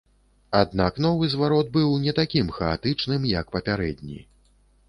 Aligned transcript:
Аднак 0.59 0.97
новы 1.05 1.29
зварот 1.33 1.69
быў 1.77 1.93
не 2.05 2.15
такім 2.21 2.49
хаатычным, 2.57 3.29
як 3.39 3.55
папярэдні. 3.59 4.19